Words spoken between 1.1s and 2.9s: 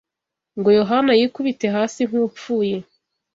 yikubite hasi nk’upfuye